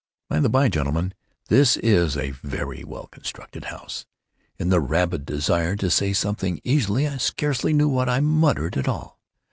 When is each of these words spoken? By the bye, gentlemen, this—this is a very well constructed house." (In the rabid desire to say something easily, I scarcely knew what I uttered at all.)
By 0.29 0.39
the 0.39 0.49
bye, 0.49 0.67
gentlemen, 0.67 1.13
this—this 1.49 1.77
is 1.83 2.17
a 2.17 2.31
very 2.31 2.83
well 2.83 3.05
constructed 3.05 3.65
house." 3.65 4.07
(In 4.57 4.69
the 4.69 4.79
rabid 4.79 5.27
desire 5.27 5.75
to 5.75 5.91
say 5.91 6.11
something 6.11 6.59
easily, 6.63 7.07
I 7.07 7.17
scarcely 7.17 7.71
knew 7.71 7.87
what 7.87 8.09
I 8.09 8.17
uttered 8.19 8.77
at 8.77 8.87
all.) 8.87 9.19